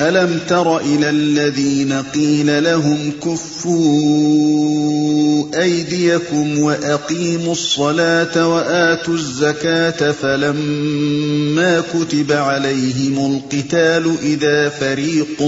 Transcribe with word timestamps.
أَلَمْ 0.00 0.40
تَرَ 0.48 0.78
إِلَى 0.78 1.10
الَّذِينَ 1.10 1.92
قِيلَ 1.92 2.64
لَهُمْ 2.64 3.12
كُفُّوا 3.22 3.84
أَيْدِيَكُمْ 5.62 6.58
وَأَقِيمُوا 6.58 7.52
الصَّلَاةَ 7.52 8.48
وَآتُوا 8.54 9.14
الزَّكَاةَ 9.14 10.12
فَلَمَّا 10.12 11.80
كُتِبَ 11.80 12.32
عَلَيْهِمُ 12.32 13.36
الْقِتَالُ 13.36 14.14
إِذَا 14.22 14.68
فَرِيقٌ 14.68 15.42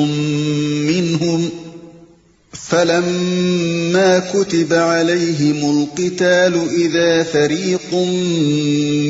مِّنْهُمْ 0.89 1.51
فلما 2.53 4.19
كتب 4.19 4.73
عليهم 4.73 5.81
القتال 5.83 6.69
إذا 6.77 7.23
فريق 7.23 7.95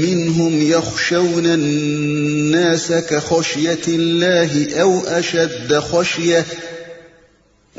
منهم 0.04 0.62
يخشون 0.62 1.46
الناس 1.46 2.92
كخشية 2.92 3.78
الله 3.88 4.80
أو 4.80 5.00
أشد 5.00 5.74
خشية 5.74 6.44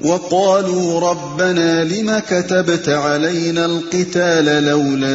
وقالوا 0.03 1.00
ربنا 1.00 1.84
لم 1.84 2.20
كتبت 2.20 2.89
علينا 2.89 3.66
القتال 3.66 4.64
لولا 4.64 5.14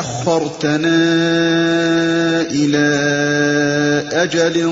أخرتنا 0.00 0.96
إلى 2.50 2.86
أجل 4.12 4.70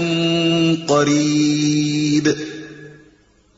قريب 0.88 2.36
ۖ 2.50 2.53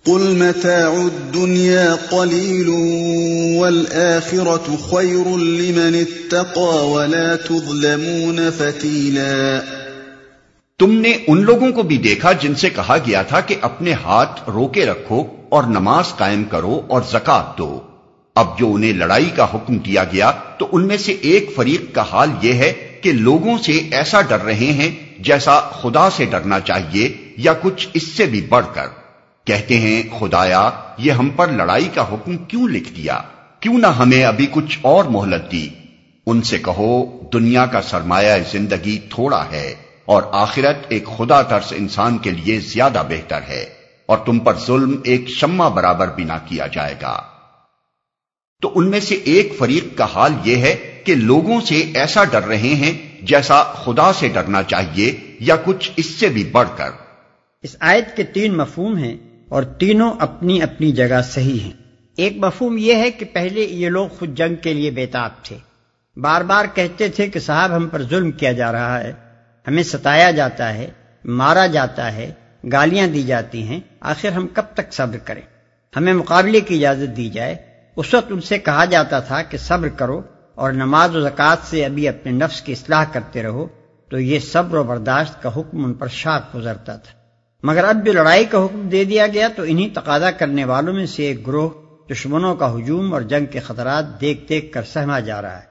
قل 0.06 0.36
متاع 0.36 0.90
الدنيا 0.90 1.94
قليل 2.10 2.68
والآخرة 3.58 4.76
خير 4.90 5.30
لمن 5.36 5.94
اتقى 6.00 6.90
ولا 6.90 7.36
تظلمون 7.36 8.38
فتيلا 8.58 9.60
تم 10.78 10.92
نے 10.92 11.12
ان 11.26 11.42
لوگوں 11.42 11.72
کو 11.72 11.82
بھی 11.82 11.96
دیکھا 11.96 12.32
جن 12.32 12.54
سے 12.54 12.70
کہا 12.70 12.96
گیا 13.06 13.22
تھا 13.22 13.40
کہ 13.40 13.54
اپنے 13.60 13.92
ہاتھ 13.92 14.50
روکے 14.50 14.86
رکھو 14.86 15.24
اور 15.48 15.64
نماز 15.64 16.04
قائم 16.16 16.44
کرو 16.44 16.80
اور 16.88 17.02
زکات 17.10 17.58
دو۔ 17.58 17.80
اب 18.34 18.58
جو 18.58 18.74
انہیں 18.74 18.92
لڑائی 18.92 19.30
کا 19.36 19.44
حکم 19.54 19.78
دیا 19.78 20.04
گیا 20.04 20.32
تو 20.58 20.68
ان 20.72 20.86
میں 20.86 20.96
سے 20.96 21.12
ایک 21.12 21.50
فریق 21.56 21.94
کا 21.94 22.04
حال 22.12 22.30
یہ 22.42 22.52
ہے 22.52 22.72
کہ 23.00 23.12
لوگوں 23.12 23.58
سے 23.58 23.72
ایسا 23.72 24.20
ڈر 24.20 24.40
رہے 24.40 24.70
ہیں 24.72 24.90
جیسا 25.18 25.60
خدا 25.60 26.10
سے 26.10 26.24
ڈرنا 26.24 26.60
چاہیے 26.60 27.08
یا 27.36 27.52
کچھ 27.62 27.88
اس 27.94 28.02
سے 28.02 28.26
بھی 28.26 28.40
بڑھ 28.40 28.66
کر۔ 28.74 29.05
کہتے 29.46 29.80
ہیں، 29.80 30.02
خدایا، 30.18 30.70
یہ 30.98 31.12
ہم 31.12 31.28
پر 31.28 31.48
لڑائی 31.48 31.88
کا 31.94 32.02
حکم 32.12 32.36
کیوں 32.36 32.68
لکھ 32.68 32.92
دیا؟ 32.92 33.20
کیوں 33.60 33.78
نہ 33.78 33.86
ہمیں 33.86 34.24
ابھی 34.24 34.46
کچھ 34.50 34.78
اور 34.82 35.04
مہلت 35.04 35.52
دی؟ 35.52 35.68
ان 36.26 36.42
سے 36.42 36.58
کہو، 36.58 37.22
دنیا 37.32 37.66
کا 37.66 37.82
سرمایہ 37.82 38.36
زندگی 38.52 38.98
تھوڑا 38.98 39.44
ہے 39.52 39.74
اور 40.04 40.22
آخرت 40.32 40.76
ایک 40.88 41.04
خدا 41.16 41.42
ترس 41.42 41.72
انسان 41.76 42.18
کے 42.18 42.30
لیے 42.30 42.60
زیادہ 42.60 43.02
بہتر 43.08 43.40
ہے 43.48 43.64
اور 44.06 44.18
تم 44.18 44.38
پر 44.38 44.58
ظلم 44.66 45.00
ایک 45.04 45.28
شمع 45.28 45.68
برابر 45.68 46.08
بھی 46.08 46.24
نہ 46.24 46.32
کیا 46.48 46.66
جائے 46.66 46.94
گا. 47.02 47.22
تو 48.62 48.72
ان 48.74 48.90
میں 48.90 49.00
سے 49.00 49.14
ایک 49.14 49.52
فریق 49.58 49.98
کا 49.98 50.06
حال 50.14 50.32
یہ 50.44 50.56
ہے 50.56 51.00
کہ 51.04 51.14
لوگوں 51.14 51.60
سے 51.60 51.92
ایسا 51.94 52.24
ڈر 52.24 52.42
رہے 52.42 52.74
ہیں 52.74 53.16
جیسا 53.22 53.62
خدا 53.62 54.12
سے 54.12 54.28
ڈرنا 54.28 54.62
چاہیے 54.62 55.36
یا 55.40 55.56
کچھ 55.64 55.90
اس 55.96 56.06
سے 56.06 56.28
بھی 56.28 56.44
بڑھ 56.44 56.68
کر۔ 56.76 56.90
اس 57.62 57.76
آیت 57.80 58.16
کے 58.16 58.22
تین 58.22 58.56
مفہوم 58.56 58.96
ہیں۔ 58.96 59.16
اور 59.48 59.62
تینوں 59.62 60.12
اپنی 60.18 60.62
اپنی 60.62 60.92
جگہ 60.92 61.22
صحیح 61.24 61.60
ہیں۔ 61.60 61.72
ایک 62.16 62.36
مفہوم 62.36 62.76
یہ 62.78 62.94
ہے 62.94 63.10
کہ 63.10 63.26
پہلے 63.32 63.60
یہ 63.60 63.88
لوگ 63.88 64.08
خود 64.08 64.36
جنگ 64.36 64.54
کے 64.54 64.74
لیے 64.74 64.90
بےتاب 64.90 65.30
تھے۔ 65.42 65.58
بار 66.16 66.40
بار 66.40 66.64
کہتے 66.74 67.08
تھے 67.08 67.28
کہ 67.28 67.40
صاحب 67.40 67.76
ہم 67.76 67.88
پر 67.88 68.02
ظلم 68.02 68.30
کیا 68.30 68.52
جا 68.52 68.72
رہا 68.72 69.00
ہے۔ 69.00 69.12
ہمیں 69.68 69.82
ستایا 69.82 70.30
جاتا 70.30 70.74
ہے، 70.74 70.90
مارا 71.24 71.66
جاتا 71.66 72.12
ہے، 72.12 72.32
گالیاں 72.72 73.06
دی 73.06 73.22
جاتی 73.22 73.62
ہیں۔ 73.62 73.80
آخر 74.00 74.28
ہم 74.28 74.46
کب 74.54 74.62
تک 74.74 74.92
صبر 74.92 75.16
کریں؟ 75.16 75.42
ہمیں 75.96 76.14
مقابلے 76.14 76.60
کی 76.60 76.74
اجازت 76.74 77.16
دی 77.16 77.28
جائے۔ 77.28 77.56
اس 77.96 78.14
وقت 78.14 78.32
ان 78.32 78.40
سے 78.40 78.58
کہا 78.58 78.84
جاتا 78.84 79.20
تھا 79.20 79.42
کہ 79.42 79.58
صبر 79.58 79.88
کرو 79.88 80.22
اور 80.54 80.72
نماز 80.72 81.16
و 81.16 81.20
زکوٰۃ 81.20 81.56
سے 81.64 81.84
ابھی 81.84 82.08
اپنے 82.08 82.32
نفس 82.32 82.62
کی 82.62 82.72
اصلاح 82.72 83.04
کرتے 83.12 83.42
رہو، 83.42 83.66
تو 84.10 84.18
یہ 84.18 84.38
صبر 84.38 84.78
و 84.78 84.82
برداشت 84.82 85.42
کا 85.42 85.50
حکم 85.56 85.84
ان 85.84 85.94
پر 85.94 86.06
شاک 86.06 86.56
گزرتا 86.56 86.96
تھا۔ 86.96 87.15
مگر 87.66 87.84
اب 87.84 88.06
جو 88.06 88.12
لڑائی 88.12 88.44
کا 88.44 88.64
حکم 88.64 88.88
دے 88.88 89.04
دیا 89.04 89.26
گیا 89.26 89.48
تو 89.56 89.62
انہی 89.66 89.90
تقاضا 89.90 90.30
کرنے 90.30 90.64
والوں 90.64 90.92
میں 90.92 91.06
سے 91.06 91.22
ایک 91.22 91.46
گروہ 91.46 91.70
دشمنوں 92.12 92.54
کا 92.54 92.74
ہجوم 92.74 93.12
اور 93.12 93.22
جنگ 93.22 93.46
کے 93.46 93.60
خطرات 93.60 94.20
دیکھ 94.20 94.48
دیکھ 94.48 94.72
کر 94.72 94.82
سہما 94.82 95.20
جا 95.20 95.42
رہا 95.42 95.56
ہے۔ 95.56 95.64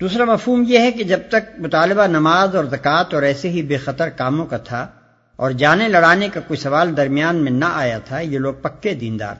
دوسرا 0.00 0.24
مفہوم 0.24 0.64
یہ 0.68 0.78
ہے 0.78 0.92
کہ 0.92 1.04
جب 1.04 1.18
تک 1.28 1.50
مطالبہ 1.58 2.06
نماز 2.06 2.56
اور 2.56 2.64
زکوٰۃ 2.64 3.04
اور 3.12 3.22
ایسے 3.22 3.48
ہی 3.50 3.62
بے 3.62 3.76
خطر 3.76 4.08
کاموں 4.08 4.46
کا 4.46 4.56
تھا 4.56 4.86
اور 5.36 5.50
جانے 5.50 5.88
لڑانے 5.88 6.28
کا 6.28 6.40
کوئی 6.40 6.56
سوال 6.56 6.96
درمیان 6.96 7.36
میں 7.36 7.52
نہ 7.52 7.64
آیا 7.72 7.98
تھا، 7.98 8.20
یہ 8.20 8.38
لوگ 8.38 8.54
پکے 8.54 8.94
دیندار۔ 8.94 9.34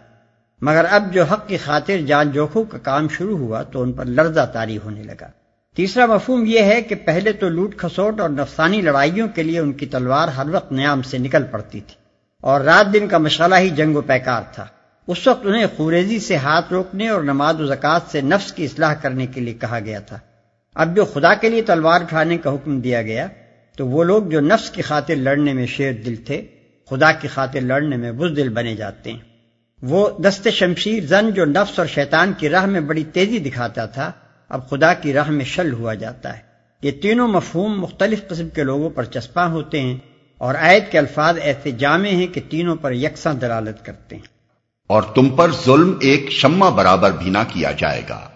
مگر 0.60 0.84
اب 0.90 1.12
جو 1.12 1.24
حق 1.24 1.48
کی 1.48 1.56
خاطر 1.56 1.96
جان 1.96 2.30
جوکھوں 2.30 2.64
کا 2.64 2.78
کام 2.78 3.08
شروع 3.08 3.38
ہوا 3.38 3.62
تو 3.62 3.82
ان 3.82 3.92
پر 3.92 4.04
لرزہ 4.04 4.50
تاری 4.52 4.78
ہونے 4.84 5.02
لگا۔ 5.02 5.26
تیسرا 5.76 6.06
مفہوم 6.06 6.44
یہ 6.46 6.60
ہے 6.60 6.82
کہ 6.82 6.94
پہلے 6.94 7.32
تو 7.32 7.48
لوٹ 7.48 7.76
کھسوٹ 7.76 8.20
اور 8.20 8.30
نفسانی 8.30 8.80
لڑائیوں 8.80 9.28
کے 9.34 9.42
لیے 9.42 9.58
ان 9.58 9.72
کی 9.72 9.86
تلوار 9.86 10.28
ہر 10.28 10.46
وقت 10.50 10.72
نیام 10.72 11.02
سے 11.02 11.18
نکل 11.18 11.42
پڑتی 11.42 11.80
تھی 11.80 11.94
اور 12.40 12.60
رات 12.60 12.92
دن 12.92 13.08
کا 13.08 13.18
مشغلہ 13.18 13.54
ہی 13.54 13.70
جنگ 13.70 13.96
و 13.96 14.00
پیکار 14.00 14.42
تھا۔ 14.52 14.66
اس 15.06 15.26
وقت 15.26 15.46
انہیں 15.46 15.66
خوریزی 15.76 16.18
سے 16.18 16.36
ہاتھ 16.36 16.72
روکنے 16.72 17.08
اور 17.08 17.22
نماز 17.22 17.60
و 17.60 17.66
زکوٰۃ 17.66 18.00
سے 18.10 18.20
نفس 18.20 18.52
کی 18.52 18.64
اصلاح 18.64 18.94
کرنے 18.94 19.26
کے 19.26 19.40
لیے 19.40 19.54
کہا 19.54 19.78
گیا 19.84 20.00
تھا۔ 20.00 20.18
اب 20.74 20.96
جو 20.96 21.04
خدا 21.04 21.34
کے 21.34 21.50
لیے 21.50 21.62
تلوار 21.62 22.00
اٹھانے 22.00 22.38
کا 22.38 22.54
حکم 22.54 22.80
دیا 22.80 23.02
گیا، 23.02 23.26
تو 23.76 23.86
وہ 23.86 24.04
لوگ 24.04 24.22
جو 24.22 24.40
نفس 24.40 24.70
کی 24.70 24.82
خاطر 24.82 25.16
لڑنے 25.16 25.52
میں 25.52 25.66
شیر 25.66 25.92
دل 25.92 26.16
تھے، 26.16 26.46
خدا 26.90 27.12
کی 27.12 27.28
خاطر 27.28 27.60
لڑنے 27.60 27.96
میں 27.96 28.12
بزدل 28.12 28.48
بنے 28.48 28.76
جاتے 28.76 29.12
ہیں۔ 29.12 29.18
وہ 29.82 30.10
دست 30.18 30.48
شمشیر 30.48 31.06
زن 31.06 31.30
جو 31.30 31.44
نفس 31.44 31.78
اور 31.78 31.86
شیطان 31.86 32.32
کی 32.38 32.48
راہ 32.48 32.66
میں 32.66 32.80
بڑی 32.80 33.04
تیزی 33.04 33.38
دکھاتا 33.38 33.86
تھا 33.86 34.12
اب 34.48 34.70
خدا 34.70 34.94
کی 34.94 35.12
راہ 35.12 35.30
میں 35.30 35.44
شل 35.44 35.72
ہوا 35.72 35.94
جاتا 35.94 36.36
ہے۔ 36.36 36.42
یہ 36.82 36.90
تینوں 36.90 37.28
مفہوم 37.28 37.80
مختلف 37.80 38.28
قسم 38.28 38.48
کے 38.48 38.62
لوگوں 38.62 38.90
پر 38.90 39.04
چسپاں 39.04 39.50
ہوتے 39.50 39.80
ہیں 39.80 39.96
اور 40.38 40.54
آیت 40.54 40.92
کے 40.92 40.98
الفاظ 40.98 41.38
ایسے 41.42 41.70
جامع 41.70 42.08
ہیں 42.08 42.26
کہ 42.26 42.40
تینوں 42.50 42.76
پر 42.76 42.92
یکساں 42.92 43.34
دلالت 43.34 43.84
کرتے 43.84 44.16
ہیں۔ 44.16 44.22
اور 44.86 45.02
تم 45.02 45.30
پر 45.30 45.50
ظلم 45.64 45.98
ایک 46.00 46.30
شمع 46.30 46.68
برابر 46.68 47.10
بھی 47.10 47.30
نہ 47.30 47.38
کیا 47.48 47.72
جائے 47.72 48.02
گا۔ 48.08 48.28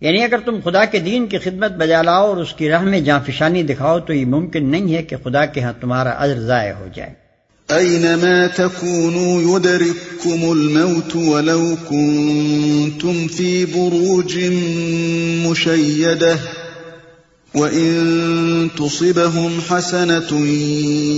یعنی 0.00 0.24
اگر 0.24 0.38
تم 0.44 0.60
خدا 0.64 0.84
کے 0.84 0.98
دین 0.98 1.26
کی 1.26 1.38
خدمت 1.38 1.70
بجا 1.70 2.02
لاؤ 2.02 2.26
اور 2.26 2.36
اس 2.36 2.54
کی 2.54 2.68
راہ 2.68 2.82
میں 2.82 3.00
جاں 3.00 3.20
فشانی 3.26 3.62
دکھاؤ 3.62 3.98
تو 3.98 4.12
یہ 4.12 4.26
ممکن 4.26 4.70
نہیں 4.70 4.94
ہے 4.94 5.02
کہ 5.02 5.16
خدا 5.24 5.46
کے 5.46 5.60
ہاں 5.60 5.72
تمہارا 5.80 6.10
اجر 6.10 6.40
ضائع 6.40 6.72
ہو 6.72 6.88
جائے۔ 6.94 7.25
أينما 7.70 8.46
تكونوا 8.46 9.56
يدرككم 9.56 10.52
الموت 10.52 11.16
ولو 11.16 11.76
كنتم 11.90 13.28
في 13.28 13.64
بروج 13.64 14.38
مشيدة 15.46 16.38
وإن 17.54 18.70
تصبهم 18.78 19.60
حسنة 19.60 20.46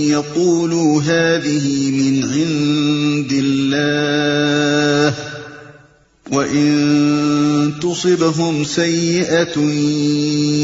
يقولوا 0.09 1.01
هذه 1.01 1.91
من 1.91 2.23
عند 2.23 3.31
الله 3.31 5.15
وإن 6.31 7.73
تصبهم 7.81 8.63
سيئة 8.63 9.59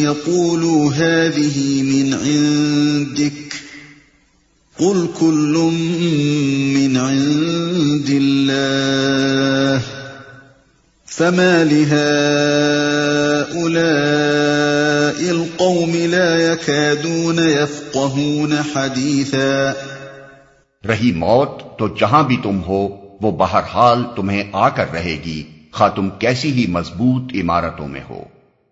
يقولوا 0.04 0.92
هذه 0.92 1.84
من 1.84 2.14
عندك 2.14 3.45
قل 4.80 5.08
كل 5.20 5.56
من 6.76 6.98
عند 6.98 8.10
الله 8.10 9.82
فما 11.08 11.64
لهؤلاء 11.64 12.00
القوم 15.32 15.96
لا 15.96 16.54
يكادون 16.54 17.40
يفقهون 17.40 18.56
حديثا 18.76 19.74
رہی 20.88 21.12
موت 21.12 21.78
تو 21.80 21.88
جہاں 21.88 22.24
بھی 22.24 22.38
تم 22.44 22.60
ہو، 22.68 22.82
وہ 23.22 23.32
بہرحال 23.32 24.04
تمہیں 24.16 24.44
آ 24.54 24.70
کر 24.70 24.92
رہے 24.94 25.18
گی 25.26 25.44
خواہ 25.72 25.90
تم 25.96 26.10
کیسی 26.10 26.52
ہی 26.52 26.66
مضبوط 26.70 27.32
عمارتوں 27.42 27.88
میں 27.88 28.02
ہو۔ 28.10 28.24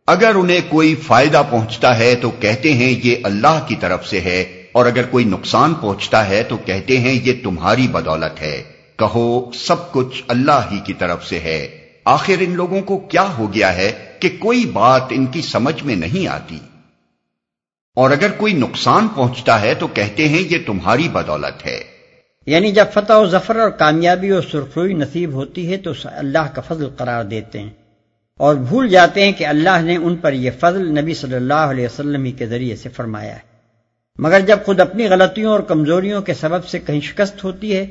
اگر 0.08 0.36
انہیں 0.36 0.62
کوئی 0.70 0.96
فائدہ 0.96 1.44
پہنچتا 1.50 1.98
ہے 1.98 2.16
تو 2.16 2.32
کہتے 2.40 2.74
ہیں 2.74 2.92
یہ 3.04 3.16
اللہ 3.24 3.58
کی 3.68 3.76
طرف 3.80 4.08
سے 4.08 4.20
ہے 4.20 4.62
اور 4.74 4.86
اگر 4.86 5.04
کوئی 5.04 5.25
نقصان 5.25 5.74
پہنچتا 5.74 6.30
ہے 6.30 6.44
تو 6.44 6.58
کہتے 6.58 7.00
ہیں 7.00 7.20
یہ 7.24 7.34
تمہاری 7.44 7.88
بدولت 7.88 8.42
ہے۔ 8.42 8.64
کہو، 9.00 9.52
سب 9.52 9.92
کچھ 9.92 10.24
اللہ 10.28 10.60
ہی 10.72 10.80
کی 10.80 10.94
طرف 10.94 11.28
سے 11.28 11.40
ہے۔ 11.40 11.80
آخر 12.06 12.34
ان 12.40 12.56
لوگوں 12.56 12.81
کو 12.81 12.98
کیا 12.98 13.25
ہو 13.38 13.54
گیا 13.54 13.75
ہے 13.75 13.92
کہ 14.20 14.30
کوئی 14.40 14.66
بات 14.66 15.02
ان 15.10 15.25
کی 15.25 15.42
سمجھ 15.42 15.84
میں 15.84 15.96
نہیں 15.96 16.28
آتی؟ 16.28 16.60
اور 17.96 18.12
اگر 18.12 18.31
کوئی 18.38 18.54
نقصان 18.54 19.08
پہنچتا 19.08 19.62
ہے 19.62 19.74
تو 19.74 19.88
کہتے 19.88 20.30
ہیں 20.30 20.40
یہ 20.40 20.58
تمہاری 20.66 21.10
بدولت 21.10 21.66
ہے۔ 21.66 21.84
یعنی 22.46 22.72
جب 22.72 22.86
فتح 22.94 23.14
و 23.14 23.28
ظفر 23.28 23.56
اور 23.56 23.70
کامیابی 23.70 24.30
اور 24.30 24.42
سرخروئی 24.52 24.94
نصیب 24.94 25.34
ہوتی 25.34 25.72
ہے 25.72 25.78
تو 25.78 25.92
اللہ 26.04 26.54
کا 26.56 26.62
فضل 26.62 26.90
قرار 26.90 27.24
دیتے 27.24 27.60
ہیں۔ 27.60 27.70
اور 28.38 28.56
بھول 28.56 28.88
جاتے 28.88 29.25
ہیں 29.25 29.31
کہ 29.31 29.46
اللہ 29.46 29.81
نے 29.81 29.96
ان 29.96 30.16
پر 30.16 30.34
یہ 30.34 30.52
فضل 30.60 31.02
نبی 31.02 31.14
صلی 31.14 31.36
اللہ 31.36 31.54
علیہ 31.54 31.86
وسلم 31.86 32.31
کے 32.31 32.48
ذریعے 32.48 32.75
سے 32.75 32.90
فرمایا 32.90 33.36
ہے۔ 33.36 33.53
مگر 34.19 34.39
جب 34.39 34.57
خود 34.65 34.80
اپنی 34.80 35.07
غلطیوں 35.07 35.51
اور 35.51 35.60
کمزوریوں 35.60 36.21
کے 36.21 36.33
سبب 36.33 36.65
سے 36.65 36.80
کہیں 36.80 37.01
شکست 37.01 37.44
ہوتی 37.44 37.75
ہے 37.75 37.83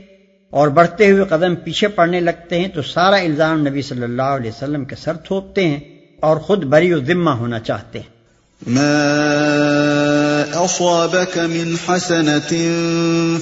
اور 0.51 0.69
بڑھتے 0.69 1.11
ہوئے 1.11 1.25
قدم 1.25 1.55
پیچھے 1.55 1.89
پڑنے 1.89 2.21
لگتے 2.21 2.61
ہیں 2.61 2.69
تو 2.69 2.83
سارا 2.83 3.17
الزام 3.17 3.67
نبی 3.69 3.83
صلی 3.83 4.03
اللہ 4.03 4.37
علیہ 4.37 4.51
وسلم 4.51 4.85
کے 4.85 4.97
سر 4.97 5.17
تھوپتے 5.17 5.69
ہیں 5.69 5.81
اور 6.21 6.37
خود 6.37 6.65
بری 6.65 6.93
و 6.93 7.05
ذمہ 7.05 7.31
ہونا 7.31 7.59
چاہتے 7.59 7.99
ہیں۔ 7.99 8.23
ما 8.67 10.45
أصابك 10.55 11.39
من 11.39 11.77
حسنة 11.89 12.53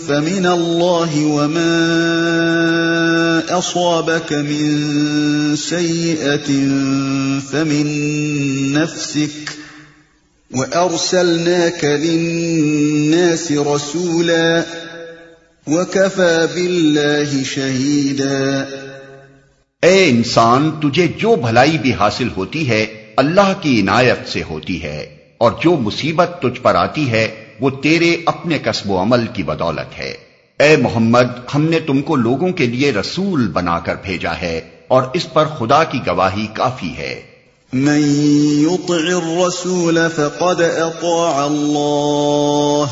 فمن 0.07 0.47
الله 0.47 1.25
وما 1.25 1.77
أصابك 3.59 4.33
من 4.33 5.57
سيئة 5.57 6.51
فمن 7.51 7.87
نفسك 8.73 9.60
وأرسلناك 10.51 11.85
للناس 11.85 13.51
رسولا 13.67 14.63
وكفى 15.67 16.47
بالله 16.55 17.43
شهيدا 17.45 18.41
اے 19.83 20.09
انسان، 20.09 20.71
تجھے 20.81 21.07
جو 21.19 21.37
بھلائی 21.37 21.79
بھی 21.79 21.93
حاصل 21.93 22.29
ہوتی 22.37 22.69
ہے، 22.69 22.81
اللہ 23.17 23.53
کی 23.61 23.81
عنایت 23.81 24.29
سے 24.29 24.43
ہوتی 24.51 24.83
ہے، 24.83 24.99
اور 25.39 25.53
جو 25.63 25.77
مصیبت 25.77 26.31
تجھ 26.43 26.61
پر 26.61 26.75
آتی 26.75 27.09
ہے، 27.11 27.27
وہ 27.61 27.71
تیرے 27.83 28.11
اپنے 28.27 28.59
قصب 28.63 28.91
و 28.91 29.01
عمل 29.03 29.27
کی 29.33 29.43
بدولت 29.43 29.99
ہے۔ 29.99 30.13
اے 30.61 30.77
محمد، 30.77 31.29
ہم 31.55 31.63
نے 31.65 31.81
تم 31.81 32.03
کو 32.03 32.17
لوگوں 32.17 32.53
کے 32.53 32.67
لیے 32.67 32.93
رسول 32.93 33.49
بنا 33.49 33.79
کر 33.79 33.97
بھیجا 34.03 34.35
ہے، 34.43 34.61
اور 34.89 35.03
اس 35.15 35.33
پر 35.33 35.45
خدا 35.59 35.85
کی 35.85 36.07
گواہی 36.07 36.47
کافی 36.55 36.93
ہے۔ 36.99 37.15
من 37.73 38.01
يطع 38.61 38.95
الرسول 38.95 39.99
فقد 40.17 40.61
اطاع 40.61 41.47
الله. 41.47 42.85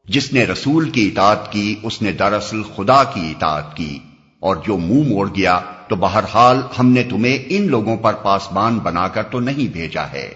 جس 0.06 0.34
نے 0.34 0.46
رسول 0.46 0.90
کی 0.90 1.08
اطاعت 1.08 1.52
کی 1.52 1.76
اس 1.84 2.02
نے 2.02 2.12
دراصل 2.12 2.64
خدا 2.76 3.04
کی 3.04 3.32
اطاعت 3.32 3.78
کی 3.78 4.00
اور 4.40 4.56
جو 4.56 4.78
منہ 4.78 5.08
موڑ 5.08 5.30
گیا 5.30 5.60
تو 5.90 5.96
بہرحال 5.96 6.58
ہم 6.80 6.92
نے 6.92 7.04
تمہیں 7.04 7.38
ان 7.50 7.68
لوگوں 7.68 7.98
پر 7.98 8.14
پاسبان 8.14 8.80
بنا 8.80 9.08
کر 9.08 9.24
تو 9.24 9.40
نہیں 9.40 9.74
بھیجا 9.74 10.04
ہے۔ 10.12 10.34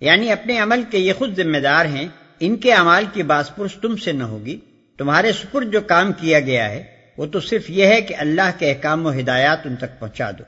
یعنی 0.00 0.32
اپنے 0.32 0.58
عمل 0.58 0.82
کے 0.90 0.98
یہ 0.98 1.12
خود 1.18 1.36
ذمہ 1.36 1.58
دار 1.58 1.84
ہیں 1.84 2.08
ان 2.40 2.56
کے 2.56 2.72
اعمال 2.72 3.04
کی 3.12 3.22
باس 3.22 3.56
پرس 3.56 3.74
تم 3.82 3.96
سے 3.96 4.12
نہ 4.12 4.24
ہوگی۔ 4.24 4.60
تمہارے 4.98 5.32
سپر 5.32 5.64
جو 5.64 5.80
کام 5.80 6.12
کیا 6.12 6.40
گیا 6.40 6.70
ہے، 6.70 6.84
وہ 7.16 7.26
تو 7.26 7.40
صرف 7.40 7.70
یہ 7.70 7.86
ہے 7.86 8.00
کہ 8.00 8.14
اللہ 8.18 8.50
کے 8.58 8.70
احکام 8.70 9.06
و 9.06 9.12
ہدایات 9.12 9.66
ان 9.66 9.76
تک 9.76 10.00
پہنچا 10.00 10.30
دو۔ 10.30 10.44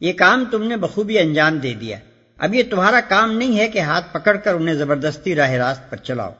یہ 0.00 0.12
کام 0.12 0.44
تم 0.50 0.62
نے 0.62 0.76
بخوبی 0.76 1.18
انجام 1.18 1.58
دے 1.58 1.72
دیا۔ 1.72 1.98
اب 2.38 2.54
یہ 2.54 2.62
تمہارا 2.70 3.00
کام 3.08 3.38
نہیں 3.38 3.58
ہے 3.58 3.68
کہ 3.68 3.78
ہاتھ 3.78 4.12
پکڑ 4.12 4.36
کر 4.36 4.54
انہیں 4.54 4.74
زبردستی 4.74 5.34
راہ 5.34 5.50
راست 5.50 5.90
پر 5.90 5.96
چلاؤ۔ 5.96 6.30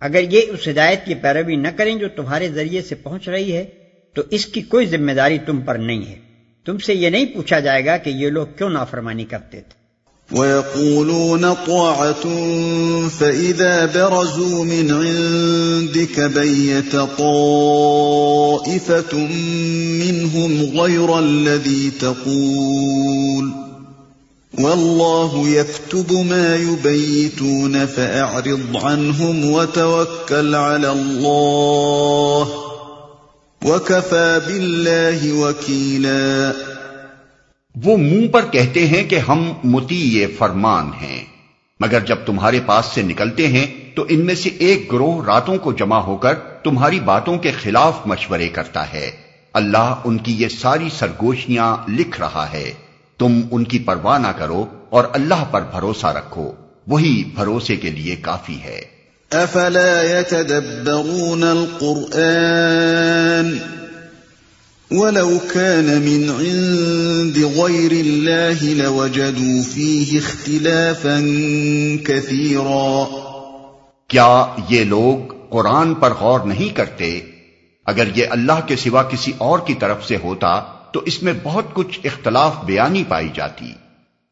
اگر 0.00 0.22
یہ 0.22 0.40
اس 0.48 0.68
ہدایت 0.68 1.04
کی 1.04 1.14
پیروی 1.14 1.56
نہ 1.56 1.68
کریں 1.76 1.94
جو 1.94 2.08
تمہارے 2.16 2.48
ذریعے 2.48 2.82
سے 2.82 2.94
پہنچ 2.94 3.28
رہی 3.28 3.56
ہے، 3.56 3.64
تو 4.14 4.22
اس 4.30 4.46
کی 4.46 4.62
کوئی 4.62 4.86
ذمہ 4.86 5.12
داری 5.12 5.38
تم 5.46 5.60
پر 5.60 5.74
نہیں 5.74 6.06
ہے۔ 6.06 6.16
تم 6.64 6.78
سے 6.78 6.94
یہ 6.94 7.10
نہیں 7.10 7.26
پوچھا 7.26 7.60
جائے 7.60 7.84
گا 7.84 7.96
کہ 7.96 8.10
یہ 8.10 8.30
لوگ 8.30 8.46
کیوں 8.58 8.70
نافرمانی 8.70 9.24
کرتے 9.24 9.60
تھے۔ 9.60 9.81
وَيَقُولُونَ 10.32 11.54
طَاعَةٌ 11.54 12.22
فَإِذَا 13.20 13.86
بَرَزُوا 13.86 14.64
مِنْ 14.64 14.92
عِنْدِكَ 14.92 16.20
بَيَّتَ 16.20 16.96
طَائِفَةٌ 17.18 19.16
مِّنْهُمْ 20.02 20.80
غَيْرَ 20.80 21.18
الَّذِي 21.18 21.90
تَقُولُ 22.00 23.62
والله 24.58 25.48
يكتب 25.48 26.12
ما 26.12 26.56
يبيتون 26.56 27.86
فأعرض 27.86 28.60
عنهم 28.74 29.50
وتوكل 29.50 30.54
على 30.54 30.92
الله 30.92 32.48
وكفى 33.64 34.40
بالله 34.46 35.32
وكيلا 35.32 36.52
وہ 37.76 37.96
منہ 37.96 38.28
پر 38.28 38.44
کہتے 38.52 38.86
ہیں 38.86 39.04
کہ 39.04 39.18
ہم 39.18 39.52
متی 39.64 40.24
فرمان 40.38 40.90
ہیں۔ 41.00 41.24
مگر 41.80 42.00
جب 42.00 42.16
تمہارے 42.26 42.60
پاس 42.66 42.86
سے 42.86 43.02
نکلتے 43.02 43.48
ہیں، 43.48 43.66
تو 43.94 44.04
ان 44.08 44.20
میں 44.20 44.34
سے 44.34 44.48
ایک 44.48 44.92
گروہ 44.92 45.24
راتوں 45.24 45.56
کو 45.56 45.72
جمع 45.72 45.96
ہو 45.96 46.16
کر 46.16 46.34
تمہاری 46.34 47.00
باتوں 47.00 47.38
کے 47.38 47.52
خلاف 47.52 48.06
مشورے 48.06 48.48
کرتا 48.48 48.92
ہے۔ 48.92 49.10
اللہ 49.52 49.94
ان 50.04 50.18
کی 50.18 50.32
یہ 50.32 50.48
ساری 50.48 50.88
سرگوشیاں 50.98 51.90
لکھ 51.90 52.20
رہا 52.20 52.52
ہے۔ 52.52 52.72
تم 53.18 53.40
ان 53.50 53.64
کی 53.64 53.78
پرواہ 53.78 54.18
نہ 54.18 54.26
کرو 54.26 54.66
اور 54.90 55.04
اللہ 55.12 55.44
پر 55.50 55.62
بھروسہ 55.62 56.06
رکھو۔ 56.06 56.52
وہی 56.86 57.24
بھروسے 57.34 57.76
کے 57.76 57.90
لیے 57.90 58.16
کافی 58.16 58.58
ہے۔ 58.64 58.84
افلا 59.30 60.02
يتدبرون 60.02 61.42
القرآن؟ 61.42 63.58
ولو 64.94 65.38
كان 65.52 65.84
من 65.84 66.30
عند 66.40 67.36
غير 67.36 67.92
الله 67.92 68.74
لوجدوا 68.82 69.62
فيه 69.72 70.18
اختلافا 70.18 71.20
كثيرا. 72.04 73.04
کیا 74.08 74.44
یہ 74.68 74.84
لوگ 74.84 75.34
قرآن 75.50 75.94
پر 75.94 76.12
غور 76.20 76.40
نہیں 76.40 76.76
کرتے؟ 76.76 77.20
اگر 77.86 78.04
یہ 78.14 78.26
اللہ 78.30 78.66
کے 78.66 78.76
سوا 78.76 79.02
کسی 79.02 79.32
اور 79.38 79.58
کی 79.66 79.74
طرف 79.74 80.08
سے 80.08 80.16
ہوتا 80.16 80.60
تو 80.92 81.00
اس 81.06 81.22
میں 81.22 81.32
بہت 81.42 81.64
کچھ 81.72 82.00
اختلاف 82.04 82.64
بیانی 82.64 83.04
پائی 83.08 83.28
جاتی۔ 83.34 83.72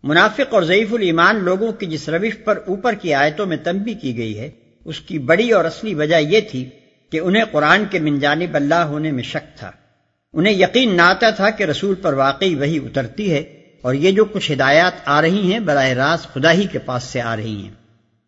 منافق 0.05 0.55
اور 0.55 0.63
ضعیف 0.63 0.95
الایمان 0.95 1.45
لوگوں 1.45 1.73
کی 1.73 1.87
جس 1.87 2.09
روش 2.09 2.45
پر 2.45 2.59
اوپر 2.67 2.93
کی 2.93 3.15
آیتوں 3.15 3.47
میں 3.47 3.57
تنبی 3.57 3.95
کی 3.95 4.17
گئی 4.17 4.39
ہے 4.39 4.51
اس 4.85 5.01
کی 5.01 5.19
بڑی 5.19 5.51
اور 5.51 5.65
اصلی 5.65 5.95
وجہ 5.95 6.17
یہ 6.17 6.41
تھی 6.51 6.69
کہ 7.13 7.21
انہیں 7.21 7.45
قرآن 7.53 7.85
کے 7.91 7.99
من 7.99 8.19
جانب 8.19 8.55
اللہ 8.55 8.75
ہونے 8.75 9.13
میں 9.13 9.23
شک 9.23 9.59
تھا۔ 9.59 9.71
انہیں 10.33 10.55
یقین 10.55 10.97
نہ 10.97 11.03
آتا 11.03 11.31
تھا 11.31 11.51
کہ 11.51 11.65
رسول 11.65 11.95
پر 11.95 12.13
واقعی 12.13 12.55
وہی 12.55 12.77
اترتی 12.77 13.33
ہے 13.33 13.39
اور 13.83 13.95
یہ 13.95 14.11
جو 14.11 14.25
کچھ 14.25 14.53
ہدایات 14.53 14.93
آ 15.05 15.23
رہی 15.23 15.53
ہیں 15.53 15.61
براہ 15.61 15.89
راست 15.89 16.35
خدا 16.35 16.53
ہی 16.53 16.67
کے 16.67 16.79
پاس 16.79 17.03
سے 17.03 17.21
آ 17.21 17.37
رہی 17.37 17.63
ہیں۔ 17.63 17.71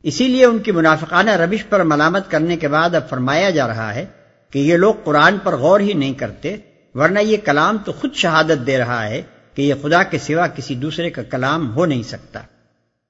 اسی 0.02 0.28
لیے 0.28 0.44
ان 0.44 0.58
کی 0.58 0.72
منافقانہ 0.72 1.30
روش 1.30 1.64
پر 1.68 1.82
ملامت 1.82 2.30
کرنے 2.30 2.56
کے 2.56 2.68
بعد 2.68 2.94
اب 2.94 3.08
فرمایا 3.08 3.50
جا 3.50 3.68
رہا 3.68 3.94
ہے 3.94 4.04
کہ 4.50 4.58
یہ 4.58 4.76
لوگ 4.76 4.94
قرآن 5.04 5.38
پر 5.38 5.56
غور 5.56 5.80
ہی 5.80 5.92
نہیں 5.92 6.12
کرتے، 6.12 6.56
ورنہ 6.94 7.18
یہ 7.18 7.36
کلام 7.44 7.78
تو 7.78 7.92
خود 7.92 8.14
شہادت 8.14 8.66
دے 8.66 8.78
رہا 8.78 9.08
ہے 9.08 9.22
کہ 9.54 9.62
یہ 9.62 9.74
خدا 9.82 10.02
کے 10.02 10.18
سوا 10.18 10.46
کسی 10.46 10.74
دوسرے 10.74 11.10
کا 11.10 11.22
کلام 11.22 11.74
ہو 11.74 11.86
نہیں 11.86 12.02
سکتا۔ 12.02 12.40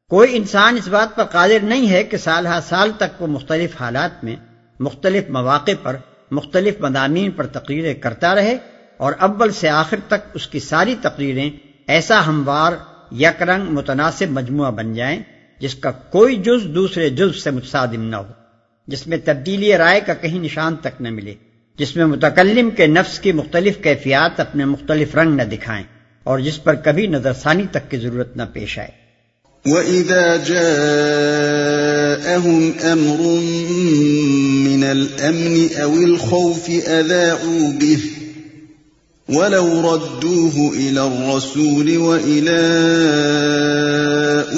کوئی 0.09 0.37
انسان 0.37 0.77
اس 0.77 0.89
بات 0.89 1.17
پر 1.17 1.25
قادر 1.25 1.63
نہیں 1.63 1.91
ہے 1.91 2.05
کہ 2.05 2.17
سال 2.17 2.47
ہا 2.47 2.61
سال 2.69 2.91
تک 2.99 3.23
وہ 3.23 3.27
مختلف 3.27 3.81
حالات 3.81 4.25
میں، 4.25 4.37
مختلف 4.81 5.31
مواقع 5.31 5.71
پر، 5.83 5.97
مختلف 6.31 6.81
مضامین 6.81 7.31
پر 7.31 7.47
تقریریں 7.47 7.95
کرتا 7.95 8.35
رہے 8.35 8.59
اور 9.03 9.13
اول 9.19 9.53
سے 9.53 9.69
آخر 9.69 9.97
تک 10.07 10.31
اس 10.35 10.47
کی 10.47 10.59
ساری 10.59 10.95
تقریریں 11.03 11.51
ایسا 11.87 12.27
ہموار 12.27 12.73
یک 13.13 13.43
رنگ 13.43 13.71
متناسب 13.71 14.31
مجموعہ 14.31 14.71
بن 14.71 14.95
جائیں 14.95 15.23
جس 15.61 15.75
کا 15.75 15.91
کوئی 15.91 16.37
جز 16.37 16.75
دوسرے 16.75 17.11
جز 17.11 17.45
سے 17.45 17.51
متصادم 17.51 18.03
نہ 18.03 18.17
ہو، 18.17 18.33
جس 18.89 19.07
میں 19.07 19.19
تبدیلی 19.25 19.79
رائے 19.79 20.01
کا 20.07 20.15
کہیں 20.15 20.39
نشان 20.39 20.77
تک 20.77 21.01
نہ 21.01 21.11
ملے، 21.11 21.35
جس 21.79 21.97
میں 21.97 22.07
متکلم 22.07 22.71
کے 22.71 22.87
نفس 22.87 23.19
کی 23.19 23.33
مختلف 23.33 23.83
کیفیات 23.83 24.41
اپنے 24.41 24.65
مختلف 24.65 25.15
رنگ 25.15 25.35
نہ 25.35 25.43
دکھائیں 25.43 25.85
اور 26.25 26.39
جس 26.39 26.65
پر 26.65 26.75
کبھی 26.75 27.07
نظر 27.07 27.33
ثانی 27.33 27.65
تک 27.71 27.91
کی 27.91 27.97
ضرورت 27.97 28.37
نہ 28.37 28.43
پیش 28.53 28.79
آئے۔ 28.79 28.91
وَإِذَا 29.67 30.37
جَاءَهُمْ 30.37 32.73
أَمْرٌ 32.93 33.21
مِّنَ 34.65 34.87
الْأَمْنِ 34.87 35.83
أَوِ 35.83 36.05
الْخَوْفِ 36.05 36.87
أَذَاعُوا 36.87 37.79
بِهِ 37.79 38.22
وَلَوْ 39.33 39.95
رَدُّوهُ 39.95 40.73
إِلَى 40.75 41.01
الرَّسُولِ 41.07 41.97
وَإِلَى 41.97 42.61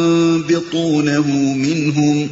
مِنْهُمْ 1.54 2.26
ۗ 2.26 2.30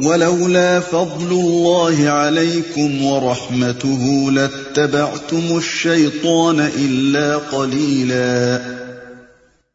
ولولا 0.00 0.80
فضل 0.80 1.30
الله 1.30 2.08
عليكم 2.08 3.04
ورحمته 3.04 4.30
لاتبعتم 4.30 5.56
الشيطان 5.56 6.60
إلا 6.60 7.38
قليلا 7.38 8.58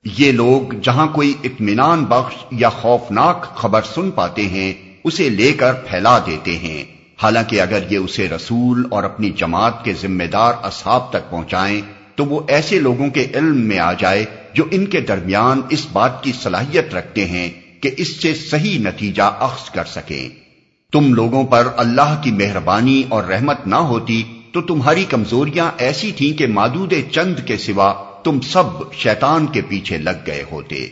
یہ 0.04 0.32
لوگ 0.32 0.74
جہاں 0.84 1.08
کوئی 1.08 1.34
اطمینان 1.44 2.04
بخش 2.04 2.36
یا 2.52 2.70
خوفناک 2.70 3.56
خبر 3.56 3.82
سن 3.96 4.12
پاتے 4.12 4.42
ہیں، 4.42 4.74
اسے 5.04 5.30
لے 5.30 5.54
کر 5.54 5.74
پھیلا 5.74 6.20
دیتے 6.20 6.58
ہیں۔ 6.58 7.01
حالانکہ 7.24 7.62
اگر 7.62 7.92
یہ 7.92 7.98
اسے 7.98 8.30
رسول 8.30 8.88
اور 8.92 9.04
اپنی 9.04 9.30
جماعت 9.30 9.86
کے 9.86 9.94
ذمہ 10.02 10.24
دار 10.24 10.54
اصحاب 10.64 11.10
تک 11.10 11.30
پہنچائیں، 11.30 11.82
تو 12.16 12.26
وہ 12.26 12.42
ایسے 12.48 12.80
لوگوں 12.80 13.10
کے 13.10 13.28
علم 13.34 13.60
میں 13.60 13.80
آ 13.80 13.94
جائے 13.94 14.26
جو 14.54 14.64
ان 14.72 14.86
کے 14.86 15.02
درمیان 15.02 15.62
اس 15.70 15.88
بات 15.94 16.24
کی 16.24 16.32
صلاحیت 16.44 16.96
رکھتے 16.96 17.26
ہیں 17.26 17.52
کہ 17.82 17.92
اس 17.98 18.22
سے 18.22 18.36
صحیح 18.36 18.80
نتیجہ 18.80 19.24
اخذ 19.24 19.70
کر 19.70 19.86
سکیں۔ 19.86 20.30
تم 20.92 21.14
لوگوں 21.14 21.48
پر 21.48 21.68
اللہ 21.78 22.22
کی 22.24 22.32
مہربانی 22.32 23.04
اور 23.10 23.24
رحمت 23.24 23.68
نہ 23.68 23.76
ہوتی 23.76 24.24
تو 24.54 24.62
تمہاری 24.62 25.06
کمزوریاں 25.10 25.72
ایسی 25.78 26.12
تھیں 26.12 26.38
کہ 26.38 26.48
مادود 26.48 26.94
چند 27.12 27.36
کے 27.46 27.58
سوا 27.58 27.94
تم 28.24 28.42
سب 28.42 28.94
شیطان 28.94 29.48
کے 29.48 29.62
پیچھے 29.62 29.98
لگ 29.98 30.26
گئے 30.28 30.44
ہوتے۔ 30.52 30.88